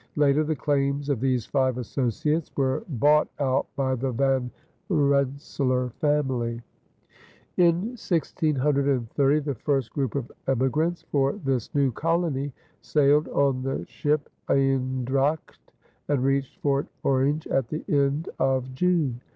[0.15, 4.49] Later the claims of these five associates were bought out by the Van
[4.89, 6.63] Rensselaer family.
[7.57, 12.51] In 1630 the first group of emigrants for this new colony
[12.81, 15.69] sailed on the ship Eendragt
[16.07, 19.21] and reached Fort Orange at the beginning of June.